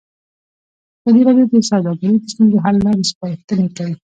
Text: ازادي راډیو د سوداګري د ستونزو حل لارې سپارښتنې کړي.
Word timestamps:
ازادي 1.05 1.21
راډیو 1.27 1.47
د 1.51 1.53
سوداګري 1.69 2.15
د 2.19 2.25
ستونزو 2.33 2.57
حل 2.65 2.75
لارې 2.85 3.03
سپارښتنې 3.11 3.67
کړي. 3.77 3.93